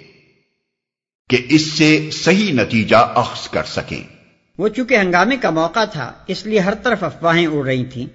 کہ 1.29 1.38
اس 1.50 1.62
سے 1.62 2.09
صحیح 2.13 2.53
نتیجہ 2.53 2.95
اخذ 2.95 3.50
کر 3.50 3.63
سکیں۔ 3.63 4.19
وہ 4.60 4.68
چونکہ 4.68 4.98
ہنگامے 4.98 5.38
کا 5.38 5.50
موقع 5.50 5.86
تھا، 5.86 6.13
اس 6.28 6.46
لیے 6.46 6.60
ہر 6.60 6.74
طرف 6.74 7.04
افواہیں 7.04 7.48
اڑ 7.48 7.66
رہی 7.66 7.86
تھیں۔ 7.86 8.06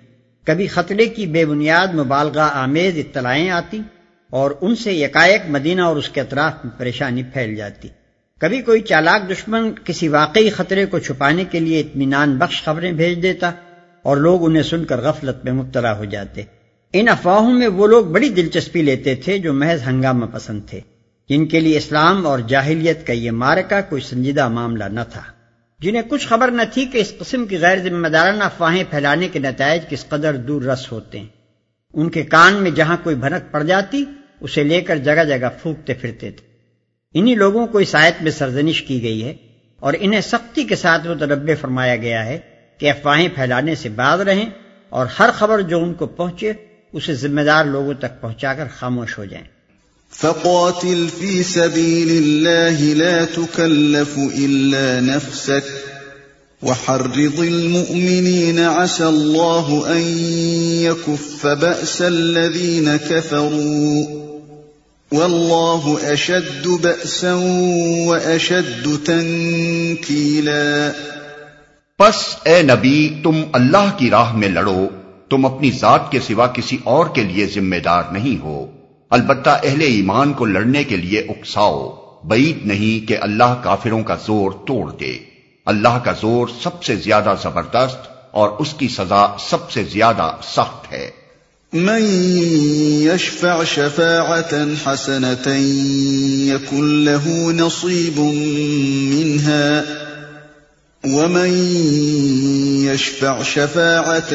کبھی 0.47 0.67
خطرے 0.67 1.07
کی 1.07 1.27
بے 1.27 1.47
بنیاد 1.47 1.95
مبالغہ 1.95 2.51
آمیز 2.53 2.99
اطلاعیں 2.99 3.51
آتی 3.51 3.81
اور 4.31 4.51
ان 4.61 4.77
سے 4.77 4.93
یکایک 4.93 5.43
مدینہ 5.49 5.83
اور 5.83 5.97
اس 5.97 6.09
کے 6.09 6.21
اطراف 6.21 6.53
میں 6.65 6.79
پریشانی 6.79 7.23
پھیل 7.23 7.57
جاتی۔ 7.57 7.89
کبھی 8.41 8.63
کوئی 8.63 8.81
چالاک 8.81 9.31
دشمن 9.31 9.73
کسی 9.85 10.09
واقعی 10.09 10.51
خطرے 10.51 10.87
کو 10.87 10.99
چھپانے 10.99 11.45
کے 11.45 11.61
لیے 11.61 11.81
اطمینان 11.81 12.39
بخش 12.39 12.63
خبریں 12.63 12.93
بھیج 12.93 13.23
دیتا 13.23 13.51
اور 14.03 14.17
لوگ 14.17 14.45
انہیں 14.45 14.63
سن 14.63 14.85
کر 14.85 15.01
غفلت 15.01 15.45
میں 15.45 15.53
مبتلا 15.53 15.99
ہو 15.99 16.05
جاتے۔ 16.05 16.43
ان 16.93 17.09
افواہوں 17.09 17.53
میں 17.53 17.69
وہ 17.69 17.87
لوگ 17.87 18.05
بڑی 18.05 18.29
دلچسپی 18.29 18.83
لیتے 18.83 19.15
تھے 19.15 19.39
جو 19.39 19.53
محض 19.53 19.81
ہنگامہ 19.87 20.27
پسند 20.27 20.61
تھے۔ 20.67 20.81
جن 21.29 21.47
کے 21.47 21.61
لیے 21.61 21.77
اسلام 21.77 22.27
اور 22.27 22.39
جاہلیت 22.39 23.07
کا 23.07 23.13
یہ 23.13 23.31
مارکا 23.31 23.81
کوئی 23.81 24.03
سنجیدہ 24.03 24.49
معاملہ 24.49 24.85
نہ 24.85 25.01
تھا۔ 25.13 25.34
جنہیں 25.85 26.03
کچھ 26.09 26.27
خبر 26.27 26.51
نہ 26.51 26.63
تھی 26.73 26.85
کہ 26.85 26.99
اس 26.99 27.13
قسم 27.19 27.47
کی 27.47 27.59
غیر 27.59 27.79
ذمہ 27.79 28.09
دارانہ 28.09 28.45
افواہیں 28.45 28.85
پھیلانے 28.91 29.29
کے 29.29 29.39
نتائج 29.39 29.83
کس 29.89 30.09
قدر 30.09 30.37
دور 30.37 30.63
رس 30.63 30.93
ہوتے 30.93 31.21
ہیں۔ 31.21 31.27
ان 31.95 32.11
کے 32.11 32.23
کان 32.23 32.55
میں 32.55 32.71
جہاں 32.71 32.97
کوئی 33.03 33.17
بھنک 33.17 33.53
پڑ 33.53 33.63
جاتی، 33.63 34.05
اسے 34.41 34.65
لے 34.65 34.81
کر 34.81 34.97
جگہ 34.97 35.25
جگہ 35.25 35.49
پھونکتے 35.63 35.95
پھرتے 35.95 36.31
تھے۔ 36.31 36.47
انہی 37.15 37.35
لوگوں 37.35 37.67
کو 37.67 37.79
اس 37.79 37.95
آیت 37.95 38.23
میں 38.23 38.31
سرزنش 38.31 38.83
کی 38.83 39.03
گئی 39.03 39.25
ہے 39.25 39.35
اور 39.81 39.95
انہیں 40.01 40.21
سختی 40.21 40.65
کے 40.65 40.77
ساتھ 40.77 41.07
متنبع 41.07 41.53
فرمایا 41.61 41.97
گیا 41.97 42.27
ہے 42.27 42.39
کہ 42.79 42.91
افواہیں 42.91 43.29
پھیلانے 43.35 43.75
سے 43.75 43.89
باز 43.89 44.21
رہیں 44.21 44.51
اور 44.89 45.07
ہر 45.19 45.31
خبر 45.31 45.61
جو 45.61 45.83
ان 45.83 45.95
کو 45.95 46.07
پہنچے، 46.07 46.53
اسے 46.93 47.15
ذمہ 47.15 47.41
دار 47.41 47.65
لوگوں 47.65 47.95
تک 47.95 48.21
پہنچا 48.21 48.55
کر 48.55 48.65
خاموش 48.77 49.19
ہو 49.19 49.25
جائیں۔ 49.25 49.47
فقاتل 50.21 51.09
في 51.19 51.43
سبيل 51.43 52.11
الله 52.11 52.95
لا 52.95 53.25
تكلف 53.25 54.19
إلا 54.19 55.01
نفسك 55.01 55.65
وحرض 56.63 57.39
المؤمنين 57.39 58.59
عسى 58.59 59.05
الله 59.05 59.93
أن 59.93 60.03
يكف 60.83 61.47
بأس 61.47 62.03
الذين 62.03 62.97
كفروا 62.97 64.07
والله 65.13 65.97
أشد 66.15 66.69
بأسا 66.69 67.35
وأشد 68.07 68.89
تنكيلا 69.05 70.91
پس 71.99 72.15
اے 72.45 72.63
نبی، 72.63 73.21
تم 73.23 73.43
اللہ 73.53 73.91
کی 73.97 74.11
راہ 74.11 74.37
میں 74.37 74.49
لڑو، 74.49 74.87
تم 75.31 75.47
اپنی 75.47 75.71
ذات 75.71 76.13
کے 76.13 76.21
سوا 76.21 76.47
کسی 76.47 76.79
اور 76.85 77.07
کے 77.15 77.23
لیے 77.23 77.47
ذمہ 77.47 77.77
دار 77.85 78.03
نہیں 78.13 78.43
ہو۔ 78.43 78.67
البتہ 79.11 79.51
اہل 79.51 79.81
ایمان 79.81 80.33
کو 80.33 80.45
لڑنے 80.45 80.85
کے 80.85 80.97
لیے 80.97 81.19
اکساؤ۔ 81.19 82.05
بعید 82.25 82.67
نہیں 82.67 83.09
کہ 83.09 83.17
اللہ 83.21 83.61
کافروں 83.63 84.03
کا 84.03 84.15
زور 84.15 84.51
توڑ 84.51 84.93
دے۔ 84.93 85.19
اللہ 85.67 85.99
کا 86.05 86.13
زور 86.13 86.49
سب 86.63 86.85
سے 86.85 86.97
زیادہ 86.97 87.35
زبردست 87.43 88.09
اور 88.31 88.49
اس 88.49 88.75
کی 88.75 88.89
سزا 88.89 89.37
سب 89.39 89.71
سے 89.71 89.85
زیادہ 89.85 90.37
سخت 90.43 90.93
ہے۔ 90.93 91.11
من 91.73 92.03
يشفع 93.15 93.63
يكن 96.47 96.85
له 96.85 97.33
نصيب 97.51 98.19
منها 99.15 100.04
ومن 101.07 101.51
يشفع 102.85 103.43
شفاعة 103.43 104.33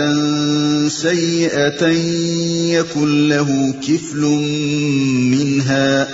سيئة 0.88 1.88
يكن 2.74 3.30
له 3.30 3.74
كفل 3.88 4.22
منها 5.32 6.08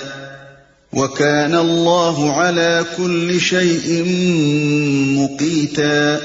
وكان 0.93 1.55
الله 1.55 2.31
على 2.31 2.85
كل 2.97 3.39
شيء 3.39 4.03
مقيتا 5.17 6.19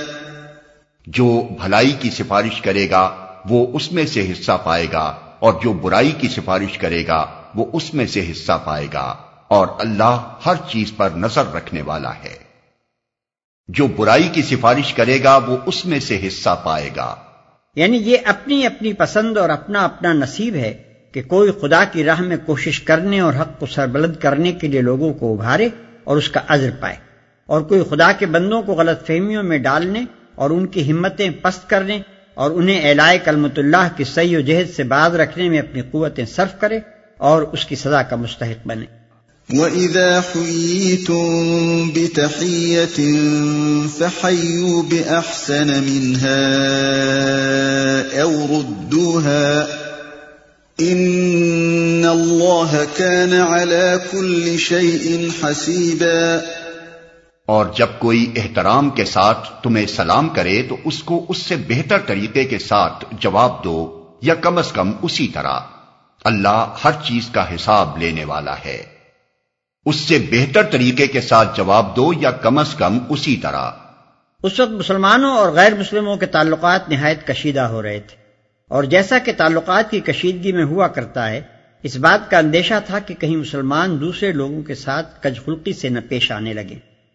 جو 1.06 1.48
بھلائی 1.62 1.92
کی 2.00 2.10
سفارش 2.10 2.60
کرے 2.60 2.90
گا، 2.90 3.10
وہ 3.48 3.66
اس 3.72 3.92
میں 3.92 4.06
سے 4.06 4.32
حصہ 4.32 4.58
پائے 4.64 4.86
گا، 4.92 5.14
اور 5.38 5.52
جو 5.62 5.72
برائی 5.72 6.12
کی 6.20 6.28
سفارش 6.28 6.78
کرے 6.78 7.06
گا، 7.06 7.26
وہ 7.54 7.66
اس 7.72 7.94
میں 7.94 8.06
سے 8.06 8.26
حصہ 8.30 8.62
پائے 8.64 8.86
گا، 8.92 9.14
اور 9.48 9.66
اللہ 9.78 10.28
ہر 10.46 10.54
چیز 10.70 10.92
پر 10.96 11.10
نظر 11.10 11.52
رکھنے 11.54 11.82
والا 11.82 12.14
ہے۔ 12.14 12.49
جو 13.76 13.86
برائی 13.86 14.28
کی 14.32 14.42
سفارش 14.42 14.94
کرے 14.94 15.22
گا، 15.24 15.36
وہ 15.36 15.56
اس 15.66 15.86
میں 15.86 16.00
سے 16.00 16.20
حصہ 16.26 16.60
پائے 16.64 16.90
گا۔ 16.96 17.14
یعنی 17.76 17.96
یہ 17.96 18.16
اپنی 18.24 18.66
اپنی 18.66 18.92
پسند 18.92 19.38
اور 19.38 19.48
اپنا 19.48 19.84
اپنا 19.84 20.12
نصیب 20.12 20.54
ہے 20.54 20.82
کہ 21.12 21.22
کوئی 21.22 21.52
خدا 21.60 21.84
کی 21.84 22.04
راہ 22.04 22.20
میں 22.20 22.36
کوشش 22.46 22.80
کرنے 22.80 23.20
اور 23.20 23.34
حق 23.40 23.60
کو 23.60 23.66
سربلند 23.66 24.16
کرنے 24.16 24.52
کے 24.52 24.68
لیے 24.68 24.80
لوگوں 24.80 25.14
کو 25.14 25.32
ابھارے 25.32 25.68
اور 26.04 26.16
اس 26.16 26.28
کا 26.28 26.40
عزر 26.48 26.70
پائے 26.80 26.96
اور 27.46 27.60
کوئی 27.60 27.82
خدا 27.90 28.12
کے 28.12 28.26
بندوں 28.26 28.62
کو 28.62 28.72
غلط 28.72 29.06
فہمیوں 29.06 29.42
میں 29.42 29.58
ڈالنے 29.58 30.04
اور 30.34 30.50
ان 30.50 30.66
کی 30.66 30.90
ہمتیں 30.90 31.30
پست 31.42 31.70
کرنے 31.70 32.00
اور 32.34 32.50
انہیں 32.50 32.88
اعلائے 32.88 33.18
کلمت 33.18 33.58
اللہ 33.58 33.88
کی 33.96 34.04
سی 34.04 34.36
و 34.36 34.40
جہد 34.40 34.70
سے 34.70 34.82
باز 34.82 35.14
رکھنے 35.14 35.48
میں 35.48 35.58
اپنی 35.58 35.82
قوتیں 35.82 36.24
صرف 36.24 36.60
کرے 36.60 36.78
اور 37.16 37.42
اس 37.42 37.66
کی 37.66 37.76
سزا 37.76 38.02
کا 38.02 38.16
مستحق 38.16 38.66
بنے۔ 38.66 38.99
وَإِذَا 39.52 40.20
حُيِّيتُم 40.20 41.22
بِتَحِيَّةٍ 41.90 43.00
فَحَيُّوا 43.98 44.82
بِأَحْسَنَ 44.82 45.64
مِنْهَا 45.64 46.42
أَوْ 48.22 48.58
رُدُّوهَا 48.58 49.66
إِنَّ 50.80 52.06
اللَّهَ 52.06 52.84
كَانَ 52.96 53.34
عَلَى 53.34 53.96
كُلِّ 54.10 54.56
شَيْءٍ 54.56 55.28
حَسِيبًا 55.42 56.38
اور 57.46 57.66
جب 57.76 57.88
کوئی 57.98 58.32
احترام 58.36 58.90
کے 58.90 59.04
ساتھ 59.04 59.62
تمہیں 59.62 59.86
سلام 59.86 60.28
کرے 60.28 60.62
تو 60.62 60.76
اس 60.84 61.02
کو 61.02 61.26
اس 61.28 61.38
سے 61.38 61.56
بہتر 61.56 61.98
طریقے 62.06 62.44
کے 62.44 62.58
ساتھ 62.58 63.04
جواب 63.20 63.64
دو 63.64 64.04
یا 64.22 64.34
کم 64.34 64.58
از 64.58 64.72
کم 64.72 64.92
اسی 65.02 65.28
طرح۔ 65.28 65.60
اللہ 66.24 66.74
ہر 66.84 66.92
چیز 66.92 67.28
کا 67.32 67.54
حساب 67.54 67.98
لینے 67.98 68.24
والا 68.24 68.54
ہے۔ 68.64 68.99
اس 69.84 69.96
سے 69.96 70.18
بہتر 70.30 70.62
طریقے 70.62 71.06
کے 71.06 71.20
ساتھ 71.20 71.56
جواب 71.56 71.96
دو 71.96 72.12
یا 72.20 72.30
کم 72.30 72.58
از 72.58 72.74
کم 72.74 72.98
اسی 73.08 73.36
طرح۔ 73.36 73.70
اس 74.42 74.60
وقت 74.60 74.70
مسلمانوں 74.70 75.30
اور 75.30 75.52
غیر 75.52 75.74
مسلموں 75.74 76.16
کے 76.16 76.26
تعلقات 76.26 76.88
نہایت 76.88 77.26
کشیدہ 77.26 77.60
ہو 77.60 77.82
رہے 77.82 78.00
تھے۔ 78.00 78.16
اور 78.68 78.84
جیسا 78.84 79.18
کہ 79.18 79.32
تعلقات 79.36 79.90
کی 79.90 80.00
کشیدگی 80.00 80.52
میں 80.52 80.64
ہوا 80.64 80.88
کرتا 80.88 81.30
ہے، 81.30 81.40
اس 81.82 81.96
بات 81.96 82.30
کا 82.30 82.38
اندیشہ 82.38 82.74
تھا 82.86 82.98
کہ 82.98 83.14
کہیں 83.14 83.36
مسلمان 83.36 84.00
دوسرے 84.00 84.32
لوگوں 84.32 84.62
کے 84.62 84.74
ساتھ 84.74 85.22
کج 85.22 85.44
خلقی 85.44 85.72
سے 85.72 85.88
نہ 85.88 85.98
پیش 86.08 86.32
آنے 86.32 86.52
لگے۔ 86.52 86.74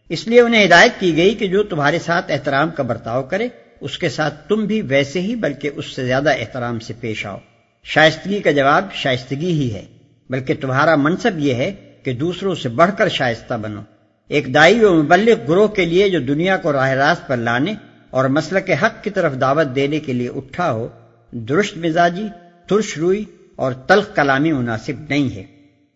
اس 0.10 0.28
لیے 0.28 0.42
انہیں 0.42 0.66
ہدایت 0.66 0.92
کی 1.00 1.16
گئی 1.16 1.36
کہ 1.36 1.48
جو 1.48 1.64
تمہارے 1.64 2.00
ساتھ 2.00 2.32
احترام 2.32 2.70
کا 2.70 2.84
برتاؤ 2.84 3.24
کرے، 3.24 3.48
اس 3.82 3.98
کے 3.98 4.10
ساتھ 4.10 4.50
تم 4.50 4.66
بھی 4.66 4.82
ویسے 4.82 5.22
ہی، 5.22 5.36
بلکہ 5.36 5.70
اس 5.76 5.86
سے 5.86 6.06
زیادہ 6.06 6.30
احترام 6.30 6.80
سے 6.80 6.94
پیش 7.00 7.26
آؤ۔ 7.26 7.38
شائستگی 7.84 8.40
کا 8.40 8.52
جواب 8.52 8.88
شائستگی 8.94 9.52
ہی 9.52 9.74
ہے، 9.74 9.86
بلکہ 10.30 10.54
تمہارا 10.62 10.96
منصب 10.96 11.40
یہ 11.40 11.54
ہے 11.54 11.85
کہ 12.06 12.14
دوسروں 12.14 12.56
سے 12.56 12.70
بڑھ 12.70 12.92
کر 12.98 13.10
شائستہ 13.10 13.54
بنو۔ 13.54 13.82
ایک 14.28 14.54
دائی 14.54 14.84
و 14.84 15.04
مبلغ 15.04 15.36
گروہ 15.48 15.68
کے 15.68 15.86
لیے 15.86 16.10
جو 16.10 16.20
دنیا 16.20 16.58
کو 16.58 16.74
راہ 16.74 16.90
راست 16.90 17.28
پر 17.28 17.38
لانے 17.38 17.74
اور 18.10 18.26
مسئلہ 18.26 18.60
کے 18.60 18.74
حق 18.74 19.04
کی 19.04 19.10
طرف 19.10 19.34
دعوت 19.42 19.76
دینے 19.76 20.00
کے 20.00 20.14
لیے 20.14 20.30
اٹھا 20.36 20.72
ہو، 20.72 20.88
درست 21.32 21.78
مزاجی، 21.78 22.28
ترش 22.68 22.98
روئی 22.98 23.26
اور 23.56 23.72
تلخ 23.74 24.16
کلامی 24.16 24.52
مناسب 24.52 25.02
نہیں 25.10 25.36
ہے۔ 25.36 25.44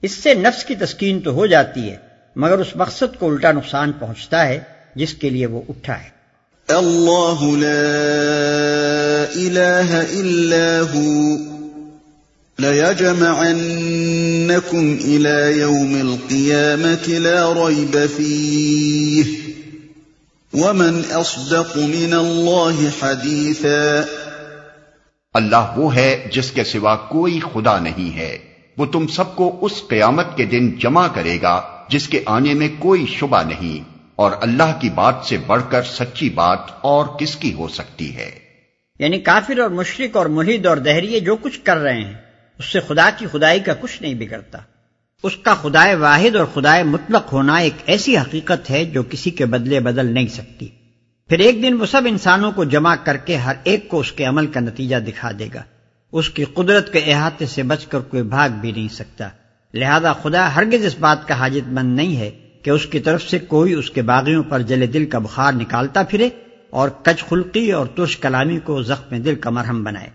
اس 0.01 0.11
سے 0.11 0.33
نفس 0.33 0.65
کی 0.65 0.75
تسکین 0.75 1.19
تو 1.19 1.31
ہو 1.31 1.45
جاتی 1.45 1.91
ہے، 1.91 1.95
مگر 2.35 2.57
اس 2.57 2.75
مقصد 2.75 3.19
کو 3.19 3.29
الٹا 3.29 3.51
نقصان 3.51 3.91
پہنچتا 3.99 4.47
ہے، 4.47 4.59
جس 4.95 5.13
کے 5.13 5.29
لیے 5.29 5.45
وہ 5.45 5.61
اٹھا 5.69 5.93
ہے۔ 5.93 6.09
اللہ 6.67 7.41
لا 7.41 7.85
الہ 9.35 10.03
الا 10.09 10.79
لَيَجْمَعَنَّكُمْ 12.59 15.01
إِلَى 15.01 15.59
يَوْمِ 15.59 15.99
الْقِيَامَةِ 15.99 17.17
لَا 17.17 17.53
رَيْبَ 17.53 17.99
فِيهِ 18.15 19.27
وَمَنْ 20.53 21.19
أَصْدَقُ 21.19 21.77
مِنَ 21.77 22.15
اللَّهِ 22.15 22.87
حَدِيثًا 23.01 24.01
اللہ 25.33 25.73
وہ 25.75 25.95
ہے 25.95 26.27
جس 26.33 26.51
کے 26.51 26.63
سوا 26.63 26.95
کوئی 26.95 27.39
خدا 27.53 27.79
نہیں 27.79 28.17
ہے۔ 28.17 28.37
وہ 28.77 28.85
تم 28.85 29.07
سب 29.07 29.35
کو 29.35 29.57
اس 29.61 29.83
قیامت 29.87 30.37
کے 30.37 30.45
دن 30.45 30.71
جمع 30.71 31.07
کرے 31.07 31.37
گا 31.41 31.61
جس 31.89 32.07
کے 32.07 32.23
آنے 32.25 32.53
میں 32.53 32.69
کوئی 32.79 33.05
شبہ 33.05 33.43
نہیں۔ 33.43 33.89
اور 34.15 34.31
اللہ 34.41 34.77
کی 34.81 34.89
بات 34.89 35.15
سے 35.23 35.37
بڑھ 35.47 35.63
کر 35.69 35.83
سچی 35.83 36.29
بات 36.29 36.59
اور 36.81 37.05
کس 37.05 37.35
کی 37.35 37.53
ہو 37.53 37.67
سکتی 37.67 38.15
ہے؟ 38.15 38.31
یعنی 38.99 39.19
کافر 39.19 39.59
اور 39.59 39.69
مشرق 39.69 40.17
اور 40.17 40.25
مہید 40.25 40.65
اور 40.65 40.77
دہریے 40.77 41.19
جو 41.19 41.35
کچھ 41.35 41.59
کر 41.63 41.77
رہے 41.77 41.93
ہیں۔ 41.93 42.28
اس 42.59 42.65
سے 42.65 42.79
خدا 42.79 43.09
کی 43.17 43.25
خدائی 43.31 43.59
کا 43.59 43.73
کچھ 43.73 44.01
نہیں 44.01 44.13
بگڑتا۔ 44.13 44.57
اس 45.23 45.35
کا 45.35 45.53
خدائے 45.53 45.95
واحد 45.95 46.35
اور 46.35 46.45
خدائے 46.45 46.83
مطلق 46.83 47.33
ہونا 47.33 47.55
ایک 47.55 47.73
ایسی 47.85 48.17
حقیقت 48.17 48.69
ہے 48.69 48.85
جو 48.85 49.03
کسی 49.09 49.29
کے 49.29 49.45
بدلے 49.45 49.79
بدل 49.79 50.05
نہیں 50.05 50.27
سکتی۔ 50.27 50.67
پھر 51.29 51.39
ایک 51.39 51.63
دن 51.63 51.73
وہ 51.73 51.85
سب 51.85 52.01
انسانوں 52.05 52.51
کو 52.51 52.63
جمع 52.63 52.95
کر 52.95 53.17
کے 53.17 53.35
ہر 53.35 53.55
ایک 53.63 53.89
کو 53.89 53.99
اس 53.99 54.11
کے 54.11 54.25
عمل 54.25 54.47
کا 54.47 54.59
نتیجہ 54.59 54.95
دکھا 54.95 55.31
دے 55.39 55.47
گا۔ 55.53 55.63
اس 56.11 56.29
کی 56.29 56.43
قدرت 56.43 56.93
کے 56.93 56.99
احاطے 56.99 57.45
سے 57.45 57.63
بچ 57.63 57.85
کر 57.85 57.99
کوئی 57.99 58.23
بھاگ 58.23 58.49
بھی 58.49 58.71
نہیں 58.71 58.87
سکتا۔ 58.87 59.29
لہذا 59.73 60.13
خدا 60.13 60.55
ہرگز 60.55 60.85
اس 60.85 60.95
بات 60.99 61.27
کا 61.27 61.39
حاجت 61.39 61.67
مند 61.67 61.95
نہیں 61.95 62.17
ہے 62.17 62.31
کہ 62.63 62.69
اس 62.69 62.85
کی 62.85 62.99
طرف 62.99 63.23
سے 63.23 63.39
کوئی 63.39 63.73
اس 63.73 63.89
کے 63.89 64.01
باغیوں 64.01 64.43
پر 64.43 64.61
جل 64.61 64.93
دل 64.93 65.05
کا 65.05 65.19
بخار 65.19 65.53
نکالتا 65.53 66.03
پھرے 66.03 66.29
اور 66.69 66.89
کچ 66.89 67.25
خلقی 67.25 67.71
اور 67.71 67.85
ترش 67.85 68.17
کلامی 68.17 68.59
کو 68.59 68.81
زخم 68.81 69.17
دل 69.17 69.35
کا 69.35 69.49
مرہم 69.49 69.83
بنائے۔ 69.83 70.09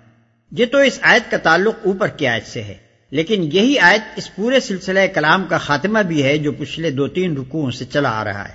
یہ 0.59 0.67
تو 0.67 0.79
اس 0.79 0.99
آیت 1.03 1.31
کا 1.31 1.37
تعلق 1.37 1.75
اوپر 1.85 2.09
کی 2.09 2.27
آیت 2.27 2.47
سے 2.47 2.63
ہے، 2.63 2.75
لیکن 3.11 3.49
یہی 3.53 3.79
آیت 3.79 4.01
اس 4.17 4.35
پورے 4.35 4.61
سلسلہ 4.61 5.01
کلام 5.15 5.45
کا 5.45 5.59
خاتمہ 5.59 5.99
بھی 5.99 6.23
ہے 6.23 6.39
جو 6.39 6.53
پچھلے 6.53 6.91
دو 6.91 7.09
تین 7.09 7.37
رکوعوں 7.37 7.71
سے 7.71 7.85
چلا 7.85 8.11
آ 8.11 8.25
رہا 8.25 8.49
ہے۔ 8.49 8.55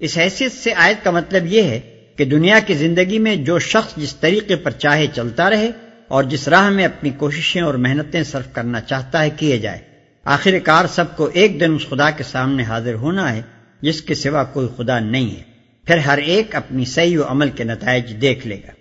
اس 0.00 0.18
حیثیت 0.18 0.52
سے 0.52 0.72
آیت 0.74 1.04
کا 1.04 1.10
مطلب 1.10 1.46
یہ 1.46 1.62
ہے 1.62 1.80
کہ 2.16 2.24
دنیا 2.24 2.58
کی 2.58 2.74
زندگی 2.74 3.18
میں 3.18 3.36
جو 3.36 3.58
شخص 3.58 3.96
جس 3.96 4.14
طریقے 4.16 4.56
پر 4.56 4.70
چاہے 4.70 5.06
چلتا 5.14 5.50
رہے 5.50 5.70
اور 6.08 6.24
جس 6.24 6.48
راہ 6.48 6.68
میں 6.70 6.84
اپنی 6.84 7.10
کوششیں 7.10 7.62
اور 7.62 7.74
محنتیں 7.74 8.22
صرف 8.22 8.52
کرنا 8.52 8.80
چاہتا 8.80 9.22
ہے 9.22 9.30
کیے 9.36 9.58
جائے۔ 9.58 9.78
آخر 10.24 10.58
کار 10.58 10.84
سب 10.86 11.16
کو 11.16 11.28
ایک 11.32 11.60
دن 11.60 11.74
اس 11.74 11.88
خدا 11.88 12.10
کے 12.10 12.24
سامنے 12.24 12.62
حاضر 12.62 12.94
ہونا 12.94 13.32
ہے، 13.32 13.42
جس 13.82 14.02
کے 14.02 14.14
سوا 14.14 14.44
کوئی 14.44 14.68
خدا 14.76 14.98
نہیں 14.98 15.30
ہے۔ 15.36 15.42
پھر 15.86 15.96
ہر 15.96 16.18
ایک 16.18 16.54
اپنی 16.54 16.84
صحیح 16.84 17.18
و 17.18 17.22
عمل 17.22 17.50
کے 17.50 17.64
نتائج 17.64 18.20
دیکھ 18.20 18.46
لے 18.46 18.56
گا۔ 18.56 18.72